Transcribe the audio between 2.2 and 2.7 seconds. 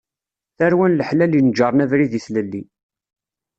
tlelli.